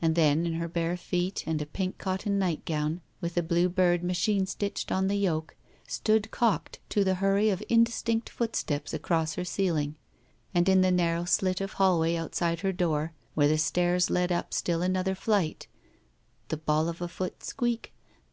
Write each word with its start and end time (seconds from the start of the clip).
And 0.00 0.14
then, 0.14 0.46
in 0.46 0.52
her 0.52 0.68
bare 0.68 0.96
feet 0.96 1.42
and 1.48 1.60
a 1.60 1.66
pink 1.66 1.98
cotton 1.98 2.38
night 2.38 2.64
gown 2.64 3.00
with 3.20 3.36
a 3.36 3.42
blue 3.42 3.68
bird 3.68 4.04
xnachine 4.04 4.46
stitched 4.46 4.92
on 4.92 5.08
the 5.08 5.16
yoke, 5.16 5.56
stood 5.84 6.30
cocked 6.30 6.78
to 6.90 7.02
the 7.02 7.16
hurry 7.16 7.50
of 7.50 7.60
indistinct 7.68 8.30
foot 8.30 8.54
steps 8.54 8.94
across 8.94 9.34
her 9.34 9.44
ceiling, 9.44 9.96
and 10.54 10.68
in 10.68 10.82
the 10.82 10.92
narrow 10.92 11.24
slit 11.24 11.60
of 11.60 11.72
hallway 11.72 12.14
outside 12.14 12.60
her 12.60 12.70
door, 12.70 13.14
where 13.34 13.48
the 13.48 13.58
stairs 13.58 14.10
led 14.10 14.30
up 14.30 14.54
still 14.54 14.80
another 14.80 15.16
flight, 15.16 15.66
the 16.50 16.56
ball 16.56 16.88
of 16.88 17.02
a 17.02 17.08
foot— 17.08 17.42
squeak! 17.42 17.92